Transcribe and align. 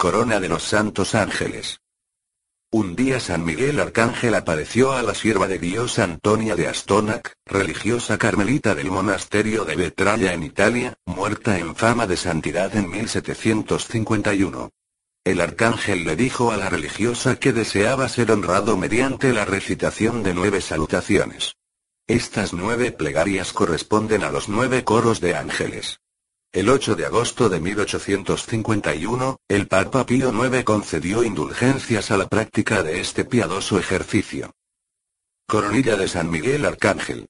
corona 0.00 0.40
de 0.40 0.48
los 0.48 0.62
santos 0.62 1.14
ángeles. 1.14 1.82
Un 2.72 2.96
día 2.96 3.20
San 3.20 3.44
Miguel 3.44 3.78
Arcángel 3.78 4.34
apareció 4.34 4.92
a 4.92 5.02
la 5.02 5.14
sierva 5.14 5.46
de 5.46 5.58
Dios 5.58 5.98
Antonia 5.98 6.56
de 6.56 6.68
Astonac, 6.68 7.34
religiosa 7.44 8.16
carmelita 8.16 8.74
del 8.74 8.90
monasterio 8.90 9.66
de 9.66 9.76
Betralla 9.76 10.32
en 10.32 10.42
Italia, 10.42 10.94
muerta 11.04 11.58
en 11.58 11.76
fama 11.76 12.06
de 12.06 12.16
santidad 12.16 12.74
en 12.76 12.88
1751. 12.88 14.70
El 15.22 15.40
arcángel 15.42 16.04
le 16.04 16.16
dijo 16.16 16.50
a 16.50 16.56
la 16.56 16.70
religiosa 16.70 17.36
que 17.36 17.52
deseaba 17.52 18.08
ser 18.08 18.32
honrado 18.32 18.78
mediante 18.78 19.34
la 19.34 19.44
recitación 19.44 20.22
de 20.22 20.32
nueve 20.32 20.62
salutaciones. 20.62 21.56
Estas 22.06 22.54
nueve 22.54 22.90
plegarias 22.90 23.52
corresponden 23.52 24.24
a 24.24 24.30
los 24.30 24.48
nueve 24.48 24.82
coros 24.82 25.20
de 25.20 25.36
ángeles. 25.36 26.00
El 26.52 26.68
8 26.68 26.96
de 26.96 27.06
agosto 27.06 27.48
de 27.48 27.60
1851, 27.60 29.36
el 29.46 29.68
Papa 29.68 30.04
Pío 30.04 30.32
IX 30.32 30.64
concedió 30.64 31.22
indulgencias 31.22 32.10
a 32.10 32.16
la 32.16 32.26
práctica 32.26 32.82
de 32.82 33.00
este 33.00 33.24
piadoso 33.24 33.78
ejercicio. 33.78 34.50
Coronilla 35.46 35.94
de 35.94 36.08
San 36.08 36.28
Miguel 36.28 36.64
Arcángel. 36.64 37.28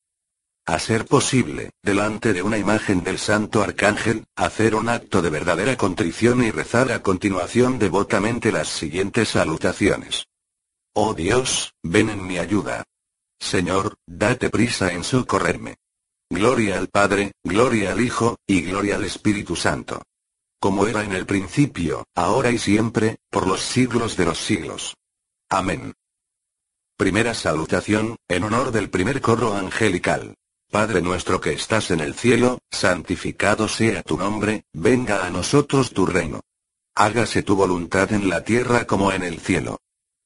A 0.65 0.79
ser 0.79 1.05
posible, 1.05 1.69
delante 1.83 2.33
de 2.33 2.41
una 2.41 2.57
imagen 2.57 3.05
del 3.05 3.19
Santo 3.19 3.63
Arcángel, 3.63 4.25
hacer 4.37 4.75
un 4.75 4.89
acto 4.89 5.21
de 5.21 5.29
verdadera 5.29 5.77
contrición 5.77 6.43
y 6.43 6.51
rezar 6.51 6.91
a 6.91 7.03
continuación 7.03 7.79
devotamente 7.79 8.51
las 8.51 8.69
siguientes 8.69 9.29
salutaciones. 9.29 10.29
Oh 10.95 11.13
Dios, 11.13 11.75
ven 11.83 12.09
en 12.09 12.27
mi 12.27 12.39
ayuda. 12.39 12.85
Señor, 13.39 13.97
date 14.07 14.49
prisa 14.49 14.95
en 14.95 15.05
socorrerme. 15.05 15.77
Gloria 16.33 16.79
al 16.79 16.87
Padre, 16.87 17.33
gloria 17.43 17.91
al 17.91 18.01
Hijo, 18.01 18.37
y 18.47 18.63
gloria 18.63 18.95
al 18.95 19.05
Espíritu 19.05 19.57
Santo. 19.57 20.01
Como 20.61 20.87
era 20.87 21.03
en 21.03 21.13
el 21.13 21.27
principio, 21.27 22.05
ahora 22.15 22.53
y 22.53 22.59
siempre, 22.59 23.17
por 23.31 23.49
los 23.49 23.61
siglos 23.61 24.17
de 24.17 24.27
los 24.27 24.39
siglos. 24.39 24.95
Amén. 25.49 25.93
Primera 26.97 27.35
salutación, 27.35 28.17
en 28.29 28.45
honor 28.45 28.71
del 28.71 28.91
primer 28.91 29.21
coro 29.21 29.55
angelical. 29.55 30.37
Padre 30.71 31.03
nuestro 31.03 31.41
que 31.41 31.53
estás 31.53 31.91
en 31.91 31.99
el 31.99 32.15
cielo, 32.15 32.61
santificado 32.71 33.67
sea 33.67 34.05
tu 34.05 34.17
nombre, 34.17 34.63
venga 34.73 35.27
a 35.27 35.31
nosotros 35.31 35.93
tu 35.93 36.07
reino. 36.07 36.43
Hágase 36.95 37.43
tu 37.43 37.57
voluntad 37.57 38.13
en 38.13 38.29
la 38.29 38.45
tierra 38.45 38.87
como 38.87 39.11
en 39.11 39.25
el 39.25 39.41
cielo. 39.41 39.79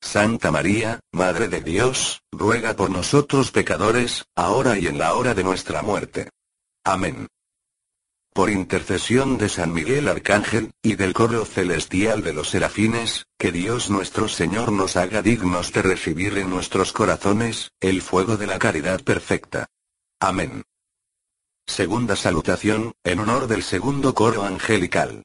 Santa 0.00 0.50
María, 0.50 1.00
Madre 1.12 1.48
de 1.48 1.60
Dios, 1.60 2.22
ruega 2.32 2.74
por 2.74 2.90
nosotros 2.90 3.50
pecadores, 3.50 4.24
ahora 4.34 4.78
y 4.78 4.86
en 4.86 4.98
la 4.98 5.14
hora 5.14 5.34
de 5.34 5.44
nuestra 5.44 5.82
muerte. 5.82 6.30
Amén. 6.84 7.28
Por 8.32 8.48
intercesión 8.48 9.38
de 9.38 9.48
San 9.48 9.72
Miguel 9.72 10.08
Arcángel, 10.08 10.70
y 10.82 10.94
del 10.94 11.12
coro 11.12 11.44
celestial 11.44 12.22
de 12.22 12.32
los 12.32 12.48
serafines, 12.48 13.26
que 13.38 13.52
Dios 13.52 13.90
nuestro 13.90 14.28
Señor 14.28 14.72
nos 14.72 14.96
haga 14.96 15.20
dignos 15.20 15.72
de 15.72 15.82
recibir 15.82 16.38
en 16.38 16.48
nuestros 16.48 16.92
corazones, 16.92 17.70
el 17.80 18.02
fuego 18.02 18.36
de 18.36 18.46
la 18.46 18.58
caridad 18.58 19.02
perfecta. 19.02 19.66
Amén. 20.20 20.62
Segunda 21.66 22.16
salutación, 22.16 22.92
en 23.04 23.20
honor 23.20 23.46
del 23.46 23.62
segundo 23.62 24.14
coro 24.14 24.44
angelical. 24.44 25.24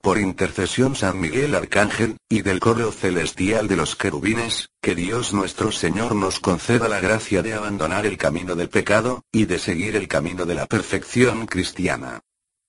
Por 0.00 0.18
intercesión 0.18 0.96
San 0.96 1.20
Miguel 1.20 1.54
Arcángel, 1.54 2.16
y 2.26 2.40
del 2.40 2.58
coro 2.58 2.90
celestial 2.90 3.68
de 3.68 3.76
los 3.76 3.96
querubines, 3.96 4.70
que 4.80 4.94
Dios 4.94 5.34
nuestro 5.34 5.72
Señor 5.72 6.14
nos 6.14 6.40
conceda 6.40 6.88
la 6.88 7.00
gracia 7.00 7.42
de 7.42 7.52
abandonar 7.52 8.06
el 8.06 8.16
camino 8.16 8.54
del 8.56 8.70
pecado, 8.70 9.24
y 9.30 9.44
de 9.44 9.58
seguir 9.58 9.96
el 9.96 10.08
camino 10.08 10.46
de 10.46 10.54
la 10.54 10.64
perfección 10.64 11.46
cristiana. 11.46 12.20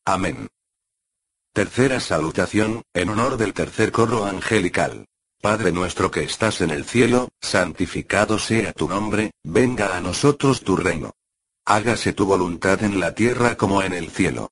Amén. 0.03 0.50
Tercera 1.53 2.02
salutación, 2.02 2.84
en 2.94 3.09
honor 3.09 3.38
del 3.38 3.53
tercer 3.53 3.94
coro 3.94 4.26
angelical. 4.26 5.05
Padre 5.41 5.72
nuestro 5.72 6.11
que 6.11 6.23
estás 6.23 6.59
en 6.59 6.70
el 6.70 6.84
cielo, 6.84 7.29
santificado 7.40 8.40
sea 8.40 8.73
tu 8.73 8.90
nombre, 8.90 9.32
venga 9.44 9.96
a 9.96 10.02
nosotros 10.02 10.61
tu 10.61 10.76
reino. 10.76 11.14
Hágase 11.66 12.11
tu 12.11 12.26
voluntad 12.26 12.84
en 12.84 13.00
la 13.00 13.16
tierra 13.16 13.55
como 13.55 13.82
en 13.82 13.94
el 13.94 14.11
cielo. 14.11 14.52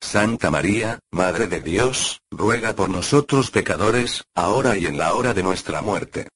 Santa 0.00 0.50
María, 0.50 0.98
Madre 1.12 1.46
de 1.46 1.60
Dios, 1.60 2.20
ruega 2.30 2.74
por 2.74 2.88
nosotros 2.88 3.50
pecadores, 3.50 4.24
ahora 4.34 4.76
y 4.76 4.86
en 4.86 4.98
la 4.98 5.14
hora 5.14 5.34
de 5.34 5.42
nuestra 5.42 5.82
muerte. 5.82 6.28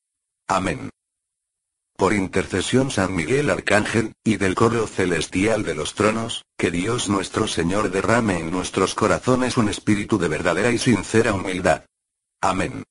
Amén. 0.46 0.90
Por 1.96 2.12
intercesión 2.12 2.90
San 2.90 3.14
Miguel 3.14 3.50
Arcángel, 3.50 4.12
y 4.22 4.36
del 4.36 4.54
correo 4.54 4.86
celestial 4.86 5.64
de 5.64 5.74
los 5.74 5.94
tronos, 5.94 6.44
que 6.58 6.70
Dios 6.70 7.08
nuestro 7.08 7.48
Señor 7.48 7.90
derrame 7.90 8.38
en 8.38 8.50
nuestros 8.50 8.94
corazones 8.94 9.56
un 9.56 9.68
espíritu 9.68 10.18
de 10.18 10.28
verdadera 10.28 10.70
y 10.70 10.78
sincera 10.78 11.32
humildad. 11.32 11.84
Amén. 12.40 12.84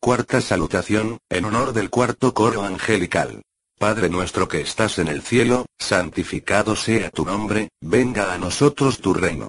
Cuarta 0.00 0.40
salutación, 0.40 1.18
en 1.28 1.44
honor 1.46 1.72
del 1.72 1.90
cuarto 1.90 2.32
coro 2.32 2.62
angelical. 2.62 3.42
Padre 3.78 4.08
nuestro 4.08 4.48
que 4.48 4.60
estás 4.60 4.98
en 4.98 5.08
el 5.08 5.22
cielo, 5.22 5.66
santificado 5.78 6.76
sea 6.76 7.10
tu 7.10 7.24
nombre, 7.24 7.70
venga 7.80 8.32
a 8.32 8.38
nosotros 8.38 9.00
tu 9.00 9.12
reino. 9.12 9.48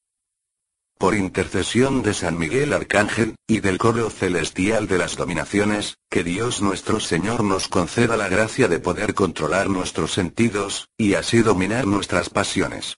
Por 1.01 1.15
intercesión 1.15 2.03
de 2.03 2.13
San 2.13 2.37
Miguel 2.37 2.73
Arcángel, 2.73 3.33
y 3.47 3.59
del 3.59 3.79
coro 3.79 4.11
celestial 4.11 4.87
de 4.87 4.99
las 4.99 5.15
dominaciones, 5.15 5.97
que 6.11 6.23
Dios 6.23 6.61
nuestro 6.61 6.99
Señor 6.99 7.43
nos 7.43 7.67
conceda 7.67 8.15
la 8.17 8.29
gracia 8.29 8.67
de 8.67 8.77
poder 8.77 9.15
controlar 9.15 9.67
nuestros 9.67 10.11
sentidos, 10.13 10.89
y 10.99 11.15
así 11.15 11.41
dominar 11.41 11.87
nuestras 11.87 12.29
pasiones. 12.29 12.97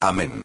Amén. 0.00 0.40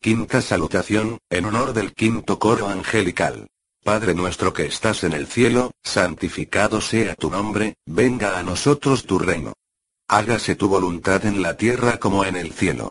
Quinta 0.00 0.40
salutación, 0.40 1.18
en 1.28 1.44
honor 1.44 1.74
del 1.74 1.92
quinto 1.92 2.38
coro 2.38 2.68
angelical. 2.68 3.48
Padre 3.84 4.14
nuestro 4.14 4.54
que 4.54 4.64
estás 4.64 5.04
en 5.04 5.12
el 5.12 5.26
cielo, 5.26 5.72
santificado 5.82 6.80
sea 6.80 7.14
tu 7.14 7.28
nombre, 7.28 7.74
venga 7.84 8.38
a 8.38 8.42
nosotros 8.42 9.04
tu 9.04 9.18
reino. 9.18 9.52
Hágase 10.08 10.54
tu 10.54 10.66
voluntad 10.66 11.26
en 11.26 11.42
la 11.42 11.58
tierra 11.58 11.98
como 11.98 12.24
en 12.24 12.36
el 12.36 12.54
cielo. 12.54 12.90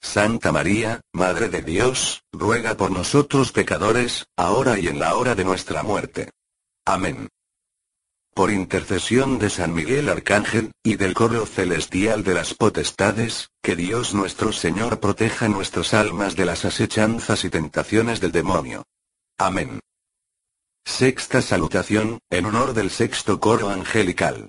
Santa 0.00 0.52
María, 0.52 1.00
Madre 1.12 1.48
de 1.48 1.62
Dios, 1.62 2.22
ruega 2.32 2.76
por 2.76 2.90
nosotros 2.90 3.52
pecadores, 3.52 4.26
ahora 4.36 4.78
y 4.78 4.88
en 4.88 4.98
la 4.98 5.16
hora 5.16 5.34
de 5.34 5.44
nuestra 5.44 5.82
muerte. 5.82 6.30
Amén. 6.84 7.28
Por 8.34 8.52
intercesión 8.52 9.38
de 9.38 9.50
San 9.50 9.74
Miguel 9.74 10.08
Arcángel, 10.08 10.70
y 10.84 10.96
del 10.96 11.14
correo 11.14 11.44
celestial 11.44 12.22
de 12.22 12.34
las 12.34 12.54
potestades, 12.54 13.48
que 13.62 13.74
Dios 13.74 14.14
nuestro 14.14 14.52
Señor 14.52 15.00
proteja 15.00 15.48
nuestras 15.48 15.92
almas 15.92 16.36
de 16.36 16.44
las 16.44 16.64
asechanzas 16.64 17.44
y 17.44 17.50
tentaciones 17.50 18.20
del 18.20 18.30
demonio. 18.30 18.84
Amén. 19.38 19.80
Sexta 20.84 21.42
salutación, 21.42 22.20
en 22.30 22.46
honor 22.46 22.72
del 22.74 22.90
sexto 22.90 23.40
coro 23.40 23.70
angelical. 23.70 24.48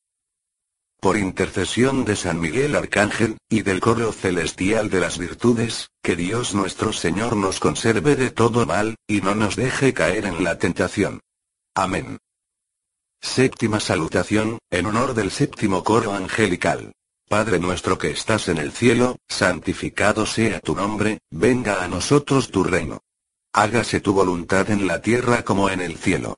Por 1.01 1.17
intercesión 1.17 2.05
de 2.05 2.15
San 2.15 2.39
Miguel 2.39 2.75
Arcángel, 2.75 3.37
y 3.49 3.63
del 3.63 3.79
correo 3.79 4.11
celestial 4.11 4.91
de 4.91 4.99
las 4.99 5.17
virtudes, 5.17 5.89
que 6.03 6.15
Dios 6.15 6.53
nuestro 6.53 6.93
Señor 6.93 7.35
nos 7.35 7.59
conserve 7.59 8.15
de 8.15 8.29
todo 8.29 8.67
mal, 8.67 8.93
y 9.07 9.19
no 9.21 9.33
nos 9.33 9.55
deje 9.55 9.95
caer 9.95 10.27
en 10.27 10.43
la 10.43 10.59
tentación. 10.59 11.19
Amén. 11.73 12.19
Séptima 13.19 13.79
salutación, 13.79 14.59
en 14.69 14.85
honor 14.85 15.15
del 15.15 15.31
séptimo 15.31 15.83
coro 15.83 16.13
angelical. 16.13 16.91
Padre 17.27 17.57
nuestro 17.57 17.97
que 17.97 18.11
estás 18.11 18.47
en 18.47 18.59
el 18.59 18.71
cielo, 18.71 19.17
santificado 19.27 20.27
sea 20.27 20.59
tu 20.59 20.75
nombre, 20.75 21.17
venga 21.31 21.83
a 21.83 21.87
nosotros 21.87 22.51
tu 22.51 22.63
reino. 22.63 22.99
Hágase 23.53 24.01
tu 24.01 24.13
voluntad 24.13 24.69
en 24.69 24.85
la 24.85 25.01
tierra 25.01 25.41
como 25.43 25.71
en 25.71 25.81
el 25.81 25.97
cielo. 25.97 26.37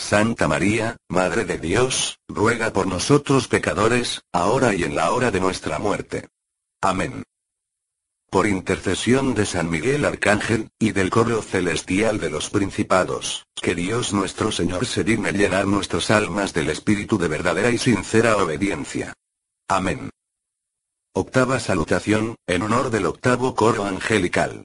Santa 0.00 0.48
María, 0.48 0.96
Madre 1.08 1.44
de 1.44 1.58
Dios, 1.58 2.18
ruega 2.26 2.72
por 2.72 2.86
nosotros 2.86 3.46
pecadores, 3.46 4.22
ahora 4.32 4.74
y 4.74 4.82
en 4.82 4.96
la 4.96 5.12
hora 5.12 5.30
de 5.30 5.40
nuestra 5.40 5.78
muerte. 5.78 6.26
Amén. 6.80 7.22
Por 8.30 8.46
intercesión 8.46 9.34
de 9.34 9.44
San 9.44 9.70
Miguel 9.70 10.04
Arcángel, 10.06 10.70
y 10.80 10.92
del 10.92 11.10
correo 11.10 11.42
celestial 11.42 12.18
de 12.18 12.30
los 12.30 12.48
principados, 12.48 13.44
que 13.54 13.74
Dios 13.74 14.12
nuestro 14.12 14.50
Señor 14.50 14.86
se 14.86 15.04
digne 15.04 15.32
llenar 15.32 15.66
nuestras 15.66 16.10
almas 16.10 16.54
del 16.54 16.70
espíritu 16.70 17.18
de 17.18 17.28
verdadera 17.28 17.70
y 17.70 17.78
sincera 17.78 18.36
obediencia. 18.38 19.12
Amén. 19.68 20.10
Octava 21.12 21.60
salutación, 21.60 22.36
en 22.48 22.62
honor 22.62 22.90
del 22.90 23.06
octavo 23.06 23.54
coro 23.54 23.84
angelical. 23.84 24.64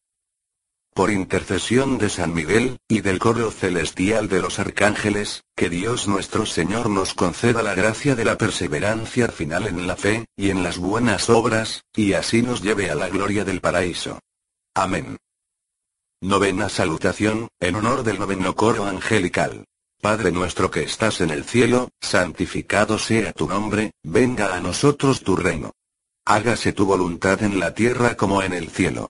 Por 0.93 1.09
intercesión 1.09 1.97
de 1.97 2.09
San 2.09 2.33
Miguel, 2.33 2.77
y 2.89 2.99
del 2.99 3.17
correo 3.17 3.49
celestial 3.49 4.27
de 4.27 4.41
los 4.41 4.59
arcángeles, 4.59 5.45
que 5.55 5.69
Dios 5.69 6.09
nuestro 6.09 6.45
Señor 6.45 6.89
nos 6.89 7.13
conceda 7.13 7.63
la 7.63 7.75
gracia 7.75 8.13
de 8.13 8.25
la 8.25 8.37
perseverancia 8.37 9.29
final 9.29 9.67
en 9.67 9.87
la 9.87 9.95
fe, 9.95 10.25
y 10.35 10.49
en 10.49 10.63
las 10.63 10.77
buenas 10.77 11.29
obras, 11.29 11.85
y 11.95 12.11
así 12.11 12.41
nos 12.41 12.61
lleve 12.61 12.91
a 12.91 12.95
la 12.95 13.07
gloria 13.07 13.45
del 13.45 13.61
paraíso. 13.61 14.19
Amén. 14.75 15.17
Novena 16.19 16.67
salutación, 16.67 17.47
en 17.61 17.75
honor 17.75 18.03
del 18.03 18.19
noveno 18.19 18.53
coro 18.55 18.83
angelical. 18.85 19.63
Padre 20.01 20.31
nuestro 20.33 20.71
que 20.71 20.83
estás 20.83 21.21
en 21.21 21.29
el 21.29 21.45
cielo, 21.45 21.89
santificado 22.01 22.99
sea 22.99 23.31
tu 23.31 23.47
nombre, 23.47 23.91
venga 24.03 24.55
a 24.55 24.59
nosotros 24.59 25.21
tu 25.21 25.37
reino. 25.37 25.71
Hágase 26.25 26.73
tu 26.73 26.85
voluntad 26.85 27.41
en 27.43 27.61
la 27.61 27.73
tierra 27.73 28.17
como 28.17 28.43
en 28.43 28.51
el 28.51 28.69
cielo. 28.69 29.09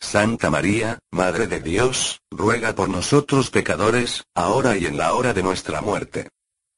Santa 0.00 0.50
María, 0.50 0.98
Madre 1.12 1.46
de 1.46 1.60
Dios, 1.60 2.22
ruega 2.30 2.74
por 2.74 2.88
nosotros 2.88 3.50
pecadores, 3.50 4.24
ahora 4.34 4.76
y 4.76 4.86
en 4.86 4.96
la 4.96 5.12
hora 5.12 5.34
de 5.34 5.42
nuestra 5.42 5.82
muerte. 5.82 6.28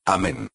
Amén. 0.05 0.49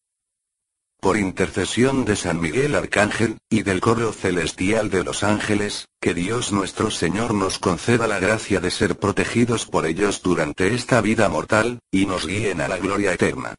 Por 1.00 1.16
intercesión 1.16 2.04
de 2.04 2.16
San 2.16 2.40
Miguel 2.40 2.74
Arcángel, 2.74 3.38
y 3.48 3.62
del 3.62 3.80
coro 3.80 4.12
celestial 4.12 4.90
de 4.90 5.04
los 5.04 5.22
ángeles, 5.22 5.86
que 6.00 6.12
Dios 6.12 6.52
nuestro 6.52 6.90
Señor 6.90 7.34
nos 7.34 7.58
conceda 7.58 8.06
la 8.06 8.20
gracia 8.20 8.60
de 8.60 8.70
ser 8.70 8.98
protegidos 8.98 9.64
por 9.64 9.86
ellos 9.86 10.22
durante 10.22 10.74
esta 10.74 11.00
vida 11.00 11.28
mortal, 11.28 11.78
y 11.90 12.06
nos 12.06 12.26
guíen 12.26 12.60
a 12.60 12.68
la 12.68 12.76
gloria 12.76 13.12
eterna. 13.12 13.54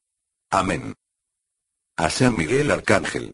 Amén. 0.51 0.93
A 1.97 2.09
San 2.09 2.37
Miguel 2.37 2.71
Arcángel. 2.71 3.33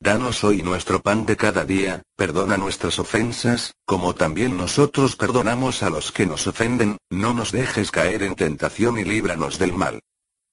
Danos 0.00 0.44
hoy 0.44 0.62
nuestro 0.62 1.02
pan 1.02 1.26
de 1.26 1.36
cada 1.36 1.64
día, 1.64 2.02
perdona 2.16 2.56
nuestras 2.56 3.00
ofensas, 3.00 3.74
como 3.84 4.14
también 4.14 4.56
nosotros 4.56 5.16
perdonamos 5.16 5.82
a 5.82 5.90
los 5.90 6.12
que 6.12 6.24
nos 6.24 6.46
ofenden, 6.46 6.98
no 7.10 7.34
nos 7.34 7.50
dejes 7.50 7.90
caer 7.90 8.22
en 8.22 8.36
tentación 8.36 8.98
y 8.98 9.04
líbranos 9.04 9.58
del 9.58 9.72
mal. 9.72 10.00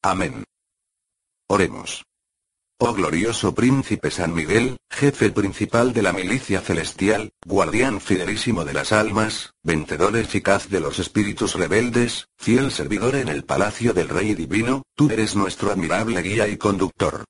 Amén. 0.02 0.46
Oremos. 1.48 2.04
Oh 2.80 2.94
glorioso 2.94 3.54
príncipe 3.54 4.10
San 4.10 4.34
Miguel, 4.34 4.78
jefe 4.90 5.30
principal 5.30 5.94
de 5.94 6.02
la 6.02 6.12
milicia 6.12 6.60
celestial, 6.60 7.32
guardián 7.46 8.02
fidelísimo 8.02 8.66
de 8.66 8.74
las 8.74 8.92
almas, 8.92 9.54
vencedor 9.64 10.18
eficaz 10.18 10.70
de 10.70 10.80
los 10.80 10.98
espíritus 10.98 11.54
rebeldes, 11.54 12.28
fiel 12.36 12.72
servidor 12.72 13.16
en 13.16 13.30
el 13.30 13.46
palacio 13.46 13.94
del 13.94 14.10
Rey 14.10 14.34
Divino, 14.34 14.82
tú 14.96 15.10
eres 15.12 15.36
nuestro 15.36 15.72
admirable 15.72 16.22
guía 16.24 16.48
y 16.48 16.58
conductor. 16.58 17.24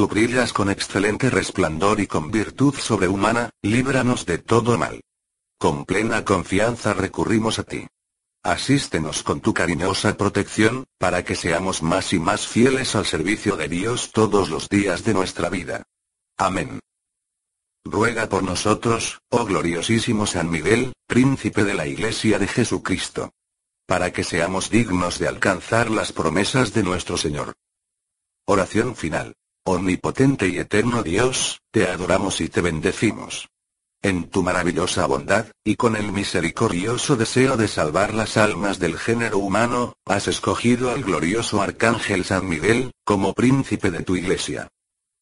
Tú 0.00 0.08
brillas 0.08 0.54
con 0.54 0.70
excelente 0.70 1.28
resplandor 1.28 2.00
y 2.00 2.06
con 2.06 2.30
virtud 2.30 2.74
sobrehumana, 2.74 3.50
líbranos 3.60 4.24
de 4.24 4.38
todo 4.38 4.78
mal. 4.78 5.02
Con 5.58 5.84
plena 5.84 6.24
confianza 6.24 6.94
recurrimos 6.94 7.58
a 7.58 7.64
ti. 7.64 7.86
Asístenos 8.42 9.22
con 9.22 9.42
tu 9.42 9.52
cariñosa 9.52 10.16
protección, 10.16 10.86
para 10.96 11.22
que 11.22 11.36
seamos 11.36 11.82
más 11.82 12.14
y 12.14 12.18
más 12.18 12.46
fieles 12.46 12.94
al 12.94 13.04
servicio 13.04 13.58
de 13.58 13.68
Dios 13.68 14.10
todos 14.10 14.48
los 14.48 14.70
días 14.70 15.04
de 15.04 15.12
nuestra 15.12 15.50
vida. 15.50 15.82
Amén. 16.38 16.80
Ruega 17.84 18.26
por 18.30 18.42
nosotros, 18.42 19.20
oh 19.28 19.44
gloriosísimo 19.44 20.24
San 20.24 20.48
Miguel, 20.48 20.94
príncipe 21.06 21.62
de 21.62 21.74
la 21.74 21.86
Iglesia 21.86 22.38
de 22.38 22.46
Jesucristo. 22.46 23.34
Para 23.86 24.14
que 24.14 24.24
seamos 24.24 24.70
dignos 24.70 25.18
de 25.18 25.28
alcanzar 25.28 25.90
las 25.90 26.10
promesas 26.10 26.72
de 26.72 26.84
nuestro 26.84 27.18
Señor. 27.18 27.52
Oración 28.46 28.96
final. 28.96 29.34
Omnipotente 29.72 30.48
y 30.48 30.58
eterno 30.58 31.04
Dios, 31.04 31.60
te 31.70 31.86
adoramos 31.86 32.40
y 32.40 32.48
te 32.48 32.60
bendecimos. 32.60 33.48
En 34.02 34.28
tu 34.28 34.42
maravillosa 34.42 35.06
bondad, 35.06 35.46
y 35.62 35.76
con 35.76 35.94
el 35.94 36.10
misericordioso 36.10 37.14
deseo 37.14 37.56
de 37.56 37.68
salvar 37.68 38.12
las 38.12 38.36
almas 38.36 38.80
del 38.80 38.98
género 38.98 39.38
humano, 39.38 39.92
has 40.06 40.26
escogido 40.26 40.90
al 40.90 41.04
glorioso 41.04 41.62
Arcángel 41.62 42.24
San 42.24 42.48
Miguel, 42.48 42.90
como 43.04 43.32
príncipe 43.32 43.92
de 43.92 44.02
tu 44.02 44.16
iglesia. 44.16 44.68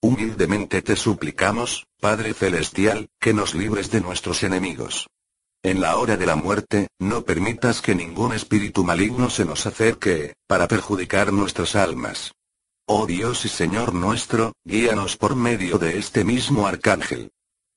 Humildemente 0.00 0.80
te 0.80 0.96
suplicamos, 0.96 1.86
Padre 2.00 2.32
Celestial, 2.32 3.08
que 3.20 3.34
nos 3.34 3.54
libres 3.54 3.90
de 3.90 4.00
nuestros 4.00 4.42
enemigos. 4.44 5.08
En 5.62 5.82
la 5.82 5.96
hora 5.96 6.16
de 6.16 6.24
la 6.24 6.36
muerte, 6.36 6.88
no 6.98 7.22
permitas 7.22 7.82
que 7.82 7.94
ningún 7.94 8.32
espíritu 8.32 8.82
maligno 8.82 9.28
se 9.28 9.44
nos 9.44 9.66
acerque, 9.66 10.34
para 10.46 10.68
perjudicar 10.68 11.34
nuestras 11.34 11.76
almas. 11.76 12.32
Oh 12.90 13.04
Dios 13.06 13.44
y 13.44 13.50
Señor 13.50 13.92
nuestro, 13.92 14.54
guíanos 14.64 15.18
por 15.18 15.36
medio 15.36 15.76
de 15.76 15.98
este 15.98 16.24
mismo 16.24 16.66
arcángel. 16.66 17.30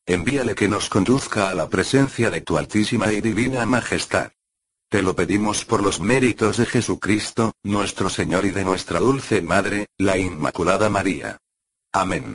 Envíale 0.05 0.55
que 0.55 0.69
nos 0.69 0.87
conduzca 0.87 1.49
a 1.49 1.53
la 1.53 1.67
presencia 1.67 2.29
de 2.29 2.39
tu 2.39 2.57
altísima 2.57 3.11
y 3.11 3.19
divina 3.19 3.65
majestad. 3.65 4.31
Te 4.89 5.01
lo 5.01 5.13
pedimos 5.13 5.65
por 5.65 5.83
los 5.83 5.99
méritos 5.99 6.55
de 6.55 6.65
Jesucristo, 6.65 7.51
nuestro 7.61 8.07
Señor 8.07 8.45
y 8.45 8.51
de 8.51 8.63
nuestra 8.63 8.99
dulce 8.99 9.41
Madre, 9.41 9.87
la 9.97 10.17
Inmaculada 10.17 10.89
María. 10.89 11.37
Amén. 11.91 12.33